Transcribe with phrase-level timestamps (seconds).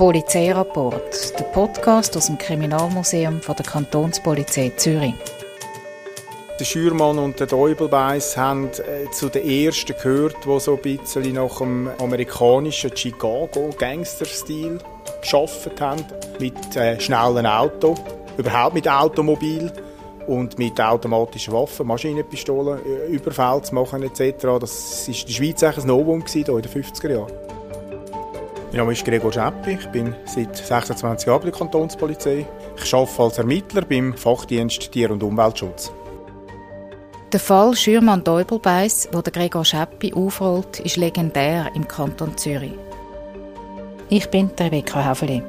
[0.00, 5.12] Polizeirapport, der Podcast aus dem Kriminalmuseum der Kantonspolizei Zürich.
[6.58, 11.34] Der Schürmann und der Deubelbeiss haben äh, zu den ersten gehört, die so ein bisschen
[11.34, 14.78] nach dem amerikanischen Chicago-Gangster-Stil
[15.20, 16.02] geschafft haben.
[16.38, 17.98] Mit äh, schnellen Autos,
[18.38, 19.70] überhaupt mit Automobil
[20.26, 24.46] und mit automatischen Waffen, Maschinenpistolen, äh, Überfälle zu machen etc.
[24.58, 27.49] Das war in der Schweiz ein Novum in den 50er Jahren.
[28.70, 32.46] Mein Name ist Gregor Scheppi, ich bin seit 26 Jahren bei der Kantonspolizei.
[32.80, 35.92] Ich arbeite als Ermittler beim Fachdienst Tier- und Umweltschutz.
[37.32, 42.74] Der Fall Schürmann-Deubelbeiss, wo der Gregor Scheppi aufrollt, ist legendär im Kanton Zürich.
[44.08, 45.42] Ich bin Rebecca Häfeli.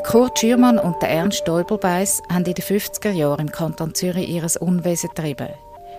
[0.00, 4.30] Der Kurt Schürmann und der Ernst Stäubelbeiss haben in den 50er Jahren im Kanton Zürich
[4.30, 5.50] ihr Unwesen getrieben.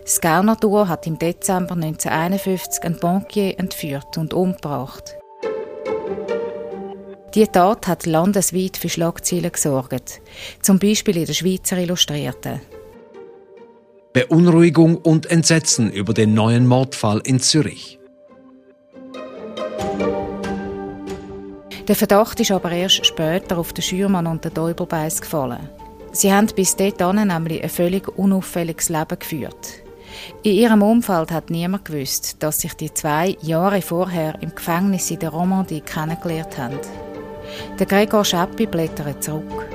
[0.01, 5.17] Das Gauner Duo hat im Dezember 1951 einen Bankier entführt und umgebracht.
[7.35, 10.19] Die Tat hat landesweit für Schlagzeilen gesorgt,
[10.63, 12.59] zum Beispiel in der Schweizer Illustrierten.
[14.13, 18.00] Beunruhigung und Entsetzen über den neuen Mordfall in Zürich.
[21.91, 25.67] Der Verdacht ist aber erst später auf den Schürmann und den Däubelbeiss gefallen.
[26.13, 29.83] Sie haben bis dahin nämlich ein völlig unauffälliges Leben geführt.
[30.41, 35.19] In ihrem Umfeld hat niemand gewusst, dass sich die zwei Jahre vorher im Gefängnis in
[35.19, 36.79] der Romandie kennengelernt haben.
[37.77, 39.67] Der Gregor Scheppi blättert zurück.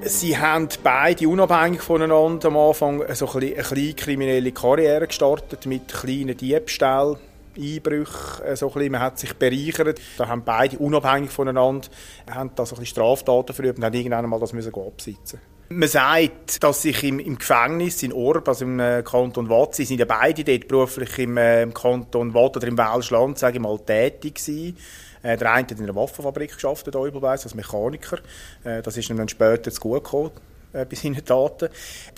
[0.00, 6.34] Sie haben beide unabhängig voneinander am Anfang so eine kleine kriminelle Karriere gestartet mit kleinen
[6.34, 7.18] Diebstählen
[7.56, 10.00] Einbrüche, äh, so ein bisschen, man hat sich bereichert.
[10.18, 11.88] Da haben beide unabhängig voneinander
[12.30, 15.40] haben da so ein Straftaten verübt und haben irgendwann mal das müssen absitzen.
[15.72, 19.84] Man sagt, dass sich im, im Gefängnis in Orb, also im äh, Kanton Watt, sie
[19.84, 23.62] sind ja beide dort beruflich im, äh, im Kanton Watt oder im Welschland, sage ich
[23.62, 24.76] mal, tätig gewesen.
[25.22, 28.18] Äh, der eine hat in einer Waffenfabrik geschafft, als Mechaniker.
[28.64, 30.32] Äh, das ist ihm dann später zu gut gekommen
[30.72, 31.68] äh, bei seinen Taten.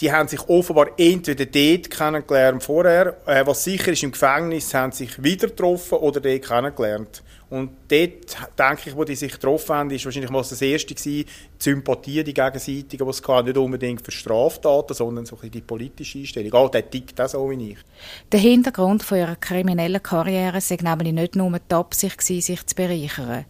[0.00, 4.92] Die haben sich offenbar entweder dort kennengelernt vorher, äh, was sicher ist, im Gefängnis haben
[4.92, 7.22] sich wieder getroffen oder dort kennengelernt.
[7.52, 11.26] Und dort, denke ich, wo die sich getroffen haben, ist wahrscheinlich mal das Erste gewesen,
[11.26, 15.60] die Sympathie, die gegenseitige, die es nicht unbedingt für Straftaten, sondern so ein bisschen die
[15.60, 16.54] politische Einstellung.
[16.54, 17.78] Ah, der tickt auch so wie ich.
[18.32, 22.74] Der Hintergrund von ihrer kriminellen Karriere war nämlich nicht nur die Absicht, gewesen, sich zu
[22.74, 23.44] bereichern.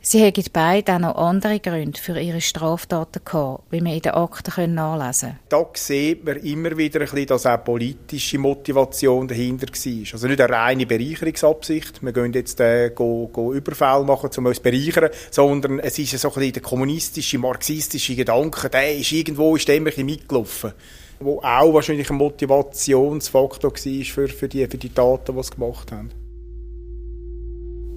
[0.00, 4.12] Sie haben beide auch noch andere Gründe für ihre Straftaten gehabt, wie wir in den
[4.12, 5.38] Akten nachlesen können.
[5.48, 10.12] Da sieht man immer wieder ein bisschen, dass auch politische Motivation dahinter war.
[10.12, 14.56] Also nicht eine reine Bereicherungsabsicht, wir gehen jetzt äh, go, go Überfall machen, um uns
[14.56, 19.56] zu bereichern, sondern es ist so ein bisschen der kommunistische, marxistische Gedanke, der ist irgendwo
[19.56, 20.72] ist immer ein mitgelaufen
[21.20, 25.92] wo auch wahrscheinlich ein Motivationsfaktor war für, für, die, für die Taten, die sie gemacht
[25.92, 26.23] haben.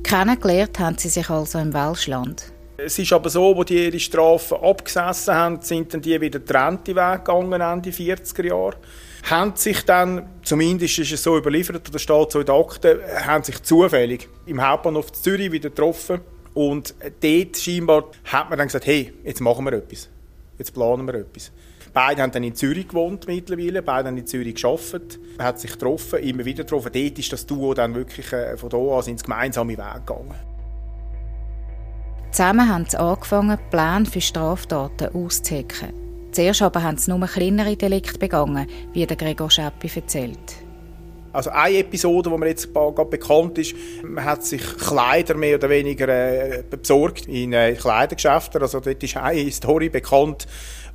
[0.07, 2.53] Kennengelernt haben sie sich also im Welschland.
[2.77, 6.95] Es ist aber so, wo die ihre Strafen abgesessen haben, sind dann die wieder getrennte
[6.95, 8.77] Weg gegangen Ende 40er Jahre.
[9.29, 13.43] Haben sich dann, zumindest ist es so überliefert, oder steht so in der Akte, haben
[13.43, 16.21] sich zufällig im Hauptbahnhof Zürich wieder getroffen.
[16.53, 20.07] Und dort scheinbar hat man dann gesagt, hey, jetzt machen wir etwas.
[20.57, 21.51] Jetzt planen wir etwas.
[21.97, 26.19] Beide haben dann in Zürich gewohnt mittlerweile, beide haben in Zürich geschafft, hat sich getroffen,
[26.19, 26.91] immer wieder getroffen.
[26.93, 30.35] Dort ist das Duo dann wirklich äh, von da an ins gemeinsame Weg gegangen.
[32.29, 35.91] Zusammen haben sie angefangen, Pläne für Straftaten auszuhacken.
[36.31, 40.66] Zuerst aber haben sie nur kleinere Delikte begangen, wie der Gregor Scheppi erzählt.
[41.33, 45.69] Also eine Episode, die mir jetzt gerade bekannt ist, man hat sich Kleider mehr oder
[45.69, 48.61] weniger äh, besorgt in äh, Kleidergeschäften.
[48.61, 50.47] Also dort ist eine Story bekannt,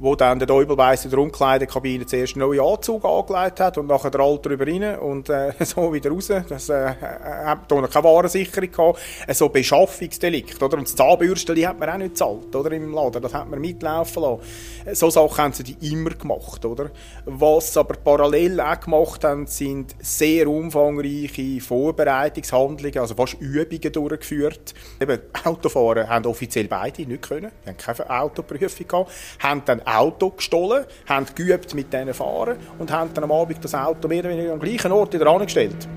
[0.02, 4.10] wo dann der Däubelweiss in der Umkleidekabine zuerst einen neuen Anzug angelegt hat und nachher
[4.10, 6.28] der alte drüber rein und äh, so wieder raus.
[6.48, 8.98] Das äh, hat da keine Warensicherung gehabt.
[9.26, 10.78] Äh, so Beschaffungsdelikt, oder?
[10.78, 12.72] Und das Zahnbürstchen hat man auch nicht gezahlt, oder?
[12.72, 13.22] Im Laden.
[13.22, 14.40] Das hat man mitlaufen lassen.
[14.86, 16.90] Äh, so Sachen haben sie die immer gemacht, oder?
[17.24, 24.72] Was aber parallel auch gemacht haben, sind sehr umfangreiche Vorbereitungshandlungen, also fast Übungen durchgeführt.
[25.00, 27.50] Eben, Autofahren haben offiziell beide nicht können.
[27.64, 29.10] Die haben keine Autoprüfung gehabt.
[29.40, 33.74] Haben dann Auto gestohlen, haben geübt mit denen fahren und haben dann am Abend das
[33.74, 35.88] Auto mehr oder weniger am gleichen Ort wieder angestellt.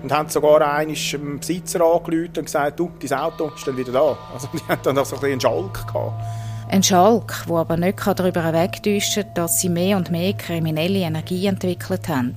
[0.00, 0.94] Und haben sogar einen
[1.40, 4.16] Besitzer angerufen und gesagt, du, dein Auto dann wieder da.
[4.32, 6.22] Also die haben dann so ein einen Schalk gehabt.
[6.68, 11.46] Ein Schalk, der aber nicht darüber hinwegtäuschen kann, dass sie mehr und mehr kriminelle Energie
[11.46, 12.34] entwickelt haben.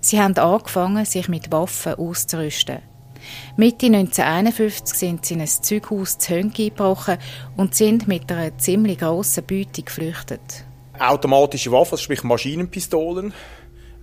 [0.00, 2.78] Sie haben angefangen, sich mit Waffen auszurüsten.
[3.56, 7.18] Mitte 1951 sind sie in ein Zeughaus zu Höngi eingebrochen
[7.56, 10.64] und sind mit einer ziemlich grossen Beute geflüchtet.
[10.98, 13.32] automatische Waffen, sprich Maschinenpistolen,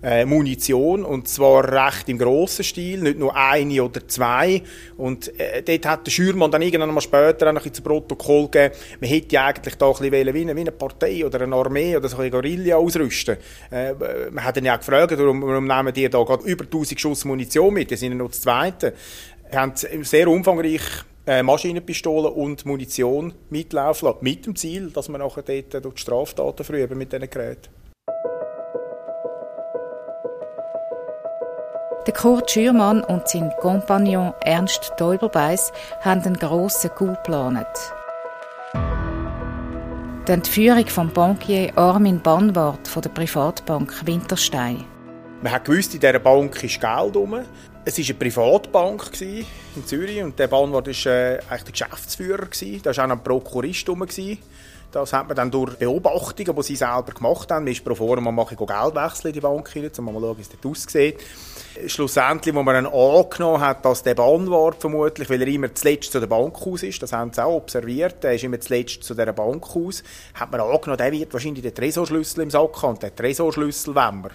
[0.06, 4.62] äh, Munition und zwar recht im grossen Stil, nicht nur eine oder zwei
[4.96, 8.74] und äh, dort hat der Schürmann dann irgendwann mal später auch noch ein Protokoll gegeben,
[9.00, 11.96] man hätte ja eigentlich da ein bisschen wie eine, wie eine Partei oder eine Armee
[11.96, 13.36] oder so eine Guerilla ausrüsten.
[13.72, 13.94] Äh,
[14.30, 17.74] man hat dann ja gefragt, warum, warum nehmen die da gerade über 1000 Schuss Munition
[17.74, 18.94] mit, die sind ja noch das Zweite.
[19.50, 20.82] Wir haben sehr umfangreich
[21.26, 26.64] äh, Maschinenpistolen und Munition mitlaufen lassen, mit dem Ziel, dass man nachher dort die Straftaten
[26.64, 27.85] früher mit diesen Geräten.
[32.06, 35.72] Der Kurt Schürmann und sein Kompagnon Ernst Teubelbeis
[36.02, 37.66] haben einen grossen Coup geplant.
[40.28, 44.84] Die Entführung vom Bankier Armin Banwart von der Privatbank Winterstein.
[45.42, 47.40] Man hat gewusst, in dieser Bank ist Geld rum.
[47.84, 52.46] Es war eine Privatbank in Zürich und der Banwart war äh, eigentlich der Geschäftsführer.
[52.84, 54.06] Da war auch ein Prokurist rum.
[54.92, 57.64] Das hat man dann durch Beobachtungen, die sie selber gemacht haben.
[57.64, 60.38] Man ist pro forma mache ich Geldwechsel in die Bank rein, um mal zu schauen,
[60.38, 61.18] wie es aussieht.
[61.86, 66.20] Schlussendlich, wo man dann angenommen hat, dass der Banwart vermutlich, weil er immer zuletzt zu
[66.20, 69.32] der Bank aus ist, das haben sie auch observiert, er ist immer zuletzt zu dieser
[69.34, 70.02] Bank aus,
[70.34, 74.22] hat man angenommen, der wird wahrscheinlich den Tresorschlüssel im Sack haben und den Tresorschlüssel wollen
[74.22, 74.30] wir.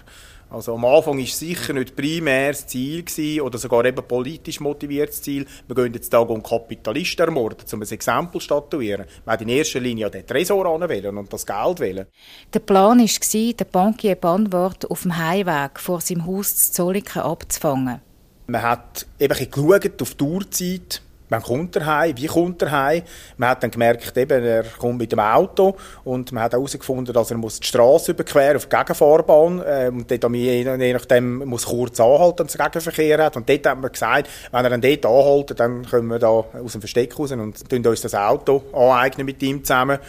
[0.52, 5.22] Also am Anfang war sicher nicht primär das Ziel gewesen, oder sogar eben politisch motiviertes
[5.22, 9.06] Ziel, wir gehen jetzt da um Kapitalisten ermorden, um ein Exempel zu statuieren.
[9.24, 12.06] Wir in erster Linie den Tresor anwählen und das Geld wählen.
[12.52, 18.02] Der Plan war, den Bankier Banwart auf dem Heimweg vor seinem Haus zu Zolliken abzufangen.
[18.46, 22.14] Man hat eben geschaut auf die Uhrzeit, Wann kommt er heim?
[22.16, 23.02] Wie kommt er heim?
[23.38, 27.30] Man hat dann gemerkt, eben, er kommt mit dem Auto und man hat herausgefunden, dass
[27.30, 31.64] er muss die Straße überqueren auf die Gegenfahrbahn äh, und dort je, je nachdem muss
[31.64, 33.36] kurz anhalten, wenn es Gegenverkehr hat.
[33.36, 36.72] Und dort hat man gesagt, wenn er dann dort anhalten, dann können wir da aus
[36.72, 40.00] dem Versteck raus und tun uns das Auto aneignen mit ihm zusammen.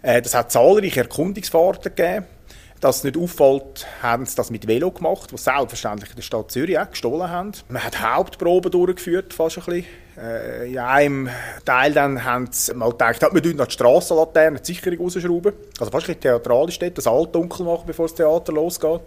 [0.00, 2.24] Äh, das hat zahlreiche Erkundungsfahrten gegeben
[2.80, 6.50] dass es nicht auffällt, haben sie das mit Velo gemacht, was selbstverständlich in der Stadt
[6.50, 7.52] Zürich auch gestohlen haben.
[7.68, 9.84] Man hat Hauptproben durchgeführt, fast ein bisschen.
[10.18, 11.28] Äh, in einem
[11.64, 15.52] Teil dann haben sie mal gedacht, wir noch die Strassenlaterne, die Sicherung rausschrauben.
[15.78, 19.02] Also fast ein theatralisch dort, das Altdunkel machen, bevor das Theater losgeht.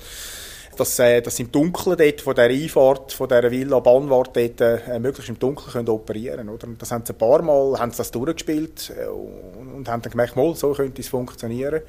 [0.76, 5.00] Dass, äh, dass im Dunkeln dort von der Einfahrt, von dieser Villa Bahnwart dort äh,
[5.00, 6.68] möglichst im Dunkeln können operieren oder?
[6.80, 10.12] Das haben sie ein paar Mal haben sie das durchgespielt äh, und, und haben dann
[10.12, 11.82] gemerkt, mal, so könnte es funktionieren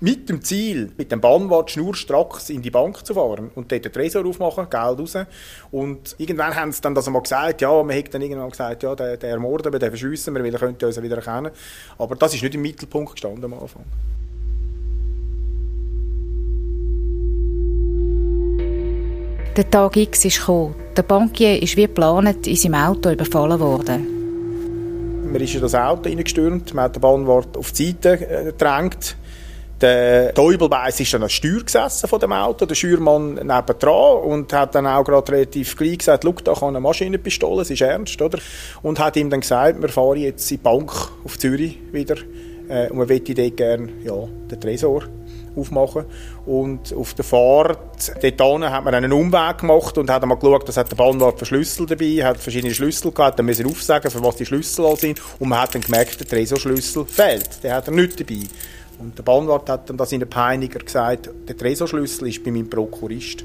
[0.00, 3.92] mit dem Ziel, mit dem Bahnwart schnurstracks in die Bank zu fahren und dort den
[3.92, 5.18] Tresor aufmachen, Geld raus.
[5.70, 8.94] Und irgendwann haben sie dann das einmal gesagt, ja, man hat dann irgendwann gesagt, ja,
[8.94, 11.52] den, den ermorden wir, den verschiessen wir, weil er könnte uns wieder erkennen.
[11.98, 13.84] Aber das ist nicht im Mittelpunkt gestanden am Anfang.
[19.56, 20.74] Der Tag X ist gekommen.
[20.96, 24.20] Der Bankier ist wie geplant in seinem Auto überfallen worden.
[25.30, 29.16] Man ist in das Auto reingestürmt, man hat den Bahnwart auf die Seite äh, gedrängt
[29.80, 34.74] der Täubelbeiss ist dann an Steuer gesessen von dem Auto, der Schürmann nebendran und hat
[34.74, 38.38] dann auch gerade relativ gleich gesagt, schau, da kann eine Maschinenpistole, es ist ernst, oder?
[38.82, 40.92] Und hat ihm dann gesagt, wir fahren jetzt in die Bank
[41.24, 42.16] auf Zürich wieder
[42.68, 44.14] äh, und wir möchten dort gerne ja,
[44.50, 45.04] den Tresor
[45.56, 46.04] aufmachen.
[46.46, 50.76] Und auf der Fahrt dort hat man einen Umweg gemacht und hat mal geschaut, dass
[50.76, 54.46] hat der Bahnwart für dabei, hat verschiedene Schlüssel gehabt, dann müssen aufsagen, für was die
[54.46, 58.40] Schlüssel sind und man hat dann gemerkt, der Tresorschlüssel fehlt, der hat er nicht dabei.
[59.00, 62.68] Und der Bahnwart hat dann das in den Peiniger gesagt, der Tresorschlüssel ist bei meinem
[62.68, 63.44] Prokurist.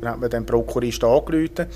[0.00, 1.66] Dann hat man den Prokurist angerufen.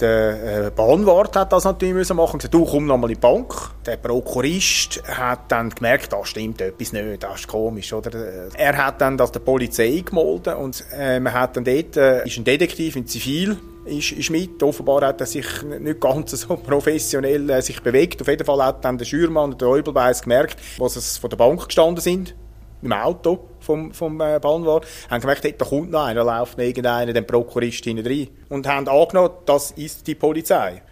[0.00, 2.38] Der äh, Bahnwart hat das natürlich machen.
[2.38, 3.54] Gesagt, du komm nochmal in die Bank.
[3.84, 8.10] Der Prokurist hat dann gemerkt, da stimmt etwas nicht, das ist komisch, oder?
[8.54, 12.38] Er hat dann das der Polizei gemolden und äh, man hat dann dort, äh, ist
[12.38, 14.62] ein Detektiv in Zivil ist, ist mit.
[14.62, 18.20] Offenbar hat er sich nicht ganz so professionell äh, sich bewegt.
[18.20, 21.36] Auf jeden Fall hat dann der Schürmann und der Eubelweiss gemerkt, was es von der
[21.36, 22.34] Bank gestanden sind
[22.82, 26.58] im Auto vom, vom äh, Bahnwart, haben gemerkt, hey, da kommt noch einer, da läuft
[26.58, 28.28] noch irgendeiner, den Prokurist hinein rein.
[28.48, 30.82] Und haben angenommen, das ist die Polizei.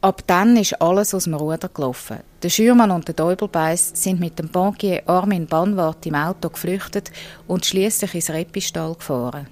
[0.00, 2.18] Ab dann ist alles aus dem Ruder gelaufen.
[2.42, 7.12] Der Schürmann und der Däubelbeiss sind mit dem Bankier Armin Banwart im Auto geflüchtet
[7.46, 9.46] und schließlich ins Repistal gefahren.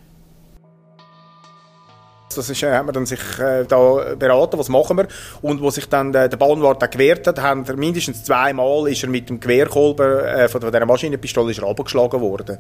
[2.35, 5.09] Das ist, äh, hat man dann sich äh, da beraten, was machen wir.
[5.43, 9.09] Und wo sich dann äh, der Bahnwart gewehrt hat, haben er mindestens zweimal ist er
[9.09, 12.59] mit dem Gewehrkolben äh, von dieser Maschinenpistole ist abgeschlagen worden.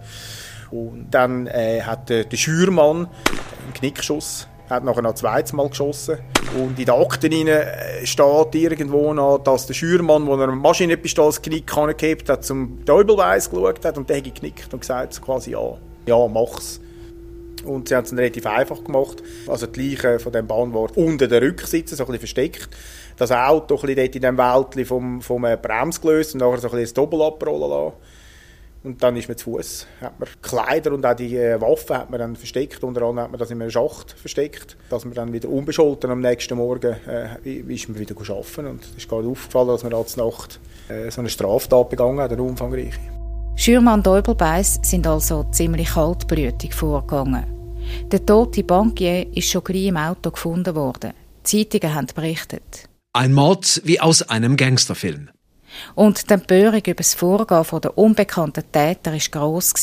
[0.70, 5.68] Und dann äh, hat äh, der Schürmann einen Knickschuss hat nachher noch ein zweites Mal
[5.68, 6.18] geschossen.
[6.56, 11.42] Und in den Akten äh, steht irgendwo noch, dass der Schürmann, der eine Maschinenpistole das
[11.42, 15.76] Knick gehabt hat, zum Täubelweiss geschaut hat und der hat geknickt und gesagt quasi, ja,
[16.06, 16.80] ja, mach's.
[17.64, 19.22] Und sie haben es relativ einfach gemacht.
[19.46, 22.68] Also die Leiche von dem Bahnwart unter der Rücksitze, so ein bisschen versteckt.
[23.16, 26.58] Das Auto ein bisschen dort in dem Wäldchen vom, vom äh, Brems gelöst und nachher
[26.58, 27.96] so ein bisschen das Doppel abrollen lassen.
[28.82, 32.08] Und dann ist man zu Fuß, hat man Kleider und auch die äh, Waffen hat
[32.08, 32.82] man dann versteckt.
[32.82, 36.20] Unter anderem hat man das in einem Schacht versteckt, dass man dann wieder unbescholten am
[36.20, 38.66] nächsten Morgen äh, ist man wieder arbeiten.
[38.66, 42.32] Und es ist gerade aufgefallen, dass man als Nacht äh, so eine Straftat begangen hat,
[42.32, 43.19] eine umfangreiche.
[43.56, 47.44] Schürmann und Eubelbeiss sind also ziemlich kaltblütig vorgegangen.
[48.10, 51.12] Der tote Bankier ist schon gleich im Auto gefunden worden.
[51.46, 52.88] Die Zeitungen haben berichtet.
[53.12, 55.30] Ein Mord wie aus einem Gangsterfilm.
[55.94, 59.74] Und die Empörung über das Vorgehen der unbekannten Täter war gross.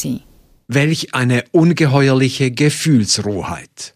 [0.68, 3.94] Welch eine ungeheuerliche Gefühlsrohheit.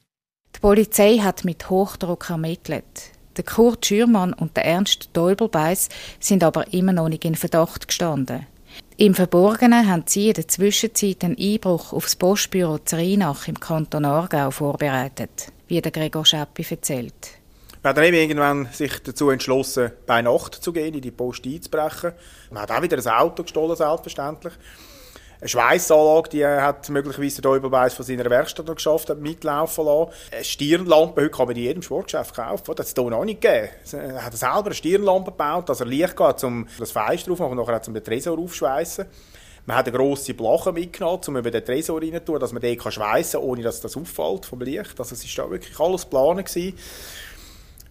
[0.56, 3.12] Die Polizei hat mit Hochdruck ermittelt.
[3.38, 8.46] Der Kurt Schürmann und der Ernst Deubelbeiss sind aber immer noch nicht in Verdacht gestanden.
[9.02, 14.52] Im Verborgenen haben sie in der Zwischenzeit einen Einbruch aufs Postbüro Zerinach im Kanton Aargau
[14.52, 17.30] vorbereitet, wie der Gregor Scheppi erzählt.
[17.82, 22.12] Man dann eben irgendwann sich dazu entschlossen, bei Nacht zu gehen, in die Post einzubrechen.
[22.52, 24.54] Man hat auch wieder ein Auto gestohlen, selbstverständlich.
[25.42, 30.12] Eine Schweissanlage, die hat möglicherweise der Überweis von seiner Werkstatt noch geschafft, hat mitlaufen lassen.
[30.32, 32.76] Eine Stirnlampe, heute kann man die jedem Sportgeschäft kaufen.
[32.76, 33.70] Das hat es hier noch nicht gegeben.
[33.92, 37.58] Er hat selber eine Stirnlampe gebaut, dass er Licht geht, um das Fenster drauf und
[37.58, 39.08] nachher zum den Tresor aufschweissen.
[39.66, 42.80] Man hat eine grosse Blache mitgenommen, um über den Tresor rein zu dass man den
[42.80, 45.00] schweissen kann, ohne dass das auffällt vom Licht.
[45.00, 46.56] Also es war da wirklich alles geplant.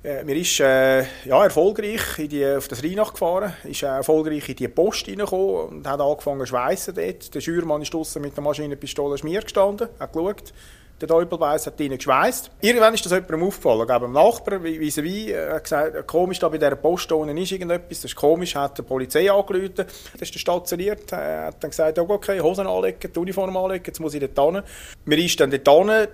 [0.03, 4.49] Äh, wir ist äh, ja, erfolgreich in die, auf das Rheinach gefahren, ist äh, erfolgreich
[4.49, 7.35] in die Post reingekommen und hat angefangen zu schweissen dort.
[7.35, 10.55] Der Schürmann ist draussen mit der Maschinenpistole Schmier gestanden, hat geschaut.
[11.03, 12.51] Der Teufelweiss hat ihnen geschweißt.
[12.61, 13.87] Irgendwann ist das jemandem aufgefallen.
[13.89, 17.37] Ich einem Nachbar, wie, wie, wie äh, hat gesagt, komisch, da bei dieser Post unten
[17.37, 19.73] ist irgendetwas, das ist komisch, hat die Polizei angerufen.
[19.77, 24.15] Das ist stationiert, Er hat dann gesagt, okay, Hosen anlegen, die Uniform anlegen, jetzt muss
[24.15, 24.63] ich dort hin.
[25.05, 26.09] Wir ist dann dort hin,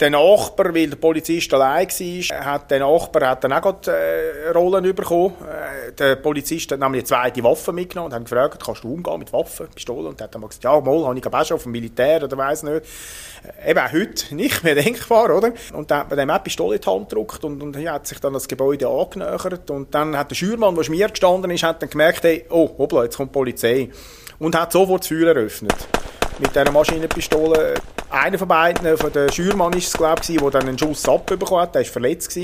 [0.00, 4.48] der Nachbar, weil der Polizist allein war, hat der Nachbar hat dann auch gerade, äh,
[4.50, 5.34] Rollen bekommen.
[5.42, 9.18] Äh, der Polizist hat nämlich eine zweite Waffe mitgenommen und hat gefragt, kannst du umgehen
[9.18, 10.06] mit Waffen, Pistolen?
[10.06, 12.62] Und er hat dann gesagt, ja, mal, habe ich auch schon vom Militär oder weiss
[12.62, 12.82] nicht.
[13.58, 15.52] Äh, eben auch heute nicht mehr denkbar, oder?
[15.74, 18.06] Und dann hat man dem auch die Pistole in die Hand gedrückt und, und hat
[18.06, 19.70] sich dann das Gebäude angenähert.
[19.70, 23.04] Und dann hat der Schürmann, der mir gestanden ist, hat dann gemerkt, hey, oh, hoppla,
[23.04, 23.90] jetzt kommt die Polizei.
[24.38, 25.99] Und hat sofort das Feuer eröffnet
[26.40, 27.74] mit dieser Maschinenpistole.
[28.08, 31.62] Einer von beiden, von der Schürmann ist es, glaube ich, der dann einen Schuss abbekommen
[31.62, 32.38] hat, der war verletzt.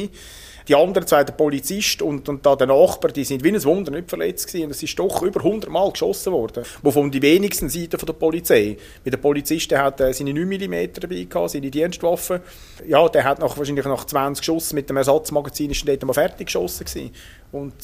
[0.68, 3.92] Die anderen zwei, der Polizist und, und da der Nachbar, die sind wie ein Wunder
[3.92, 4.70] nicht verletzt gewesen.
[4.72, 6.64] Es ist doch über 100 Mal geschossen worden.
[6.82, 8.76] Wovon die wenigsten Seiten von der Polizei.
[9.04, 12.40] Weil der Polizist, der hat äh, seine 9 mm dabei gehabt, seine Dienstwaffe.
[12.86, 16.46] Ja, der hat nach, wahrscheinlich nach 20 Schuss mit dem Ersatzmagazin ist dort mal fertig
[16.46, 17.12] geschossen gewesen.
[17.52, 17.74] Und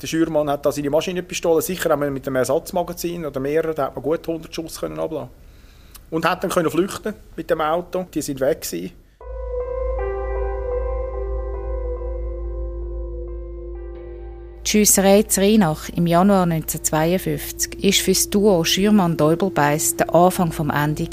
[0.00, 3.96] der Schürmann hat da seine Maschinenpistole, sicher auch mit dem Ersatzmagazin oder mehreren, da hat
[3.96, 5.47] man gut 100 Schuss können ablassen
[6.10, 8.06] und hat dann können flüchten mit dem Auto.
[8.12, 8.92] Die sind weg gewesen.
[14.64, 20.68] Die Schiesserei zu Rheinach im Januar 1952 war für das Duo Schürmann-Däubelbeiss der Anfang vom
[20.68, 21.08] Ende.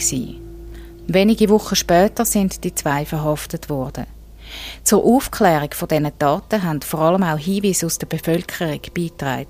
[1.08, 4.08] Wenige Wochen später sind die zwei verhaftet worden.
[4.84, 9.48] Zur Aufklärung von diesen Taten haben vor allem auch Hinweise aus der Bevölkerung beigetragen.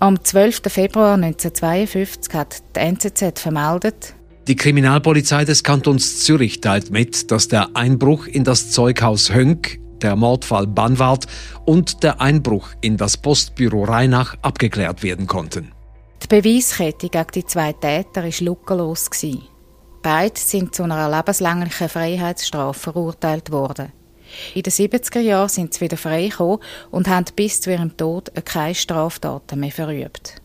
[0.00, 0.62] Am 12.
[0.68, 4.14] Februar 1952 hat die NZZ vermeldet,
[4.48, 10.16] die Kriminalpolizei des Kantons Zürich teilt mit, dass der Einbruch in das Zeughaus Hönk, der
[10.16, 11.26] Mordfall Bannwart
[11.66, 15.72] und der Einbruch in das Postbüro Rheinach abgeklärt werden konnten.
[16.22, 19.10] Die Beweiskette gegen die zwei Täter war lückenlos.
[20.02, 23.92] Beide sind zu einer lebenslänglichen Freiheitsstrafe verurteilt worden.
[24.54, 28.74] In den 70er Jahren sind sie wieder freigekommen und haben bis zu ihrem Tod keine
[28.74, 30.40] Straftaten mehr verübt.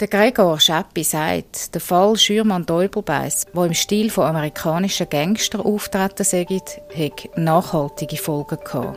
[0.00, 6.46] Der Gregor Scheppi sagt, der Fall Schürmann-Däubelbeiss, der im Stil von amerikanischen Gangster auftreten sei,
[6.46, 8.96] hat nachhaltige Folgen gehabt.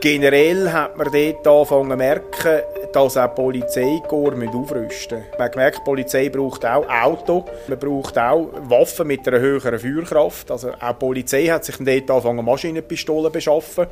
[0.00, 2.62] Generell hat man dort angefangen zu merken,
[2.94, 5.32] dass auch Polizeikorps aufrüsten müssen.
[5.32, 9.78] Man hat gemerkt, die Polizei braucht auch Auto, man braucht auch Waffen mit einer höheren
[9.78, 10.50] Feuerkraft.
[10.50, 13.86] Also auch die Polizei hat sich dort angefangen, Maschinenpistolen zu beschaffen.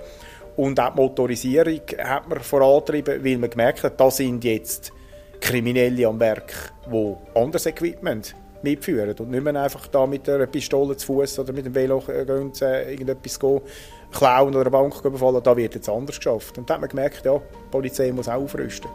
[0.56, 4.90] Und auch die Motorisierung hat man vorantrieben, weil man gemerkt hat, da sind jetzt
[5.40, 10.96] Kriminelle am Werk, die anderes Equipment mitführen und nicht mehr einfach da mit einer Pistole
[10.96, 13.60] zu Fuß oder mit dem Velo gehen, äh, irgendetwas gehen,
[14.12, 15.42] klauen oder eine Bank überfallen.
[15.42, 16.58] Da wird jetzt anders geschafft.
[16.58, 18.90] Und da hat man gemerkt, ja, die Polizei muss auch aufrüsten.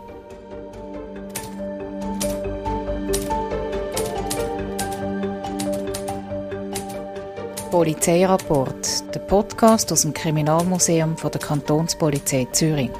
[7.72, 12.92] Polizeirapport, der Podcast aus dem Kriminalmuseum von der Kantonspolizei Zürich.